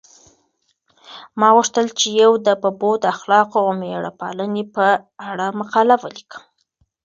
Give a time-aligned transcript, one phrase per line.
[1.39, 2.09] ما غوښتل چې
[2.47, 4.85] د ببو د اخلاقو او مېړه پالنې په
[5.29, 6.43] اړه مقاله ولیکم.